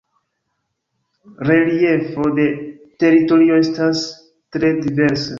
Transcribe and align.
Reliefo 1.49 2.25
de 2.39 2.45
teritorio 3.03 3.59
estas 3.65 4.01
tre 4.57 4.73
diversa. 4.87 5.29